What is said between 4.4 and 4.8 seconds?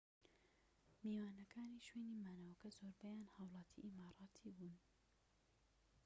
بوون‎